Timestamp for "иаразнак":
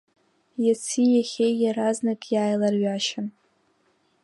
1.63-2.21